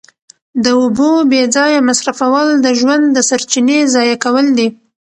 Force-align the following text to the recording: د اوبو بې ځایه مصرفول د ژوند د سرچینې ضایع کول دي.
د 0.63 0.65
اوبو 0.81 1.09
بې 1.31 1.41
ځایه 1.55 1.79
مصرفول 1.89 2.47
د 2.65 2.67
ژوند 2.79 3.05
د 3.11 3.17
سرچینې 3.29 3.79
ضایع 3.93 4.17
کول 4.25 4.45
دي. 4.57 4.67